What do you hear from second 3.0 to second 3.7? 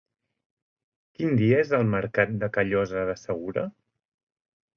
de Segura?